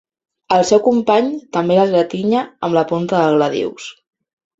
El 0.55 0.63
seu 0.67 0.79
company 0.85 1.27
també 1.57 1.75
l'esgratinya 1.79 2.41
amb 2.69 2.79
la 2.79 2.85
punta 2.93 3.21
del 3.25 3.37
gladius. 3.39 3.87